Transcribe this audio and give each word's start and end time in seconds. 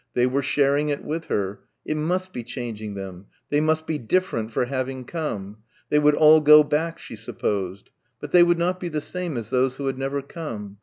They 0.15 0.25
were 0.25 0.41
sharing 0.41 0.89
it 0.89 1.03
with 1.05 1.25
her. 1.25 1.59
It 1.85 1.93
must 1.95 2.33
be 2.33 2.41
changing 2.41 2.95
them. 2.95 3.27
They 3.51 3.61
must 3.61 3.85
be 3.85 3.99
different 3.99 4.49
for 4.51 4.65
having 4.65 5.05
come. 5.05 5.57
They 5.91 5.99
would 5.99 6.15
all 6.15 6.41
go 6.41 6.63
back 6.63 6.97
she 6.97 7.15
supposed. 7.15 7.91
But 8.19 8.31
they 8.31 8.41
would 8.41 8.57
not 8.57 8.79
be 8.79 8.89
the 8.89 8.99
same 8.99 9.37
as 9.37 9.51
those 9.51 9.75
who 9.75 9.85
had 9.85 9.99
never 9.99 10.23
come. 10.23 10.79